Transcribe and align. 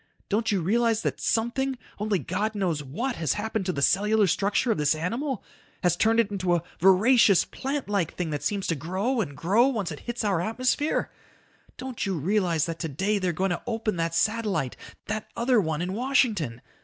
Don't 0.29 0.51
you 0.51 0.61
realize 0.63 1.03
that 1.03 1.21
something, 1.21 1.77
only 1.99 2.17
God 2.17 2.55
knows 2.55 2.81
what, 2.83 3.17
has 3.17 3.33
happened 3.33 3.67
to 3.67 3.71
the 3.71 3.83
cellular 3.83 4.25
structure 4.25 4.71
of 4.71 4.79
this 4.79 4.95
animal, 4.95 5.43
has 5.83 5.95
turned 5.95 6.19
it 6.19 6.31
into 6.31 6.55
a 6.55 6.63
voracious 6.79 7.45
plant 7.45 7.87
like 7.87 8.15
thing 8.15 8.31
that 8.31 8.41
seems 8.41 8.65
to 8.65 8.75
grow 8.75 9.21
and 9.21 9.37
grow 9.37 9.67
once 9.67 9.91
it 9.91 9.99
hits 9.99 10.23
our 10.23 10.41
atmosphere? 10.41 11.11
Don't 11.77 12.03
you 12.03 12.17
realize 12.17 12.65
that 12.65 12.79
today 12.79 13.19
they're 13.19 13.31
going 13.31 13.51
to 13.51 13.61
open 13.67 13.97
that 13.97 14.15
satellite, 14.15 14.75
that 15.05 15.29
other 15.37 15.61
one, 15.61 15.83
in 15.83 15.93
Washington? 15.93 16.63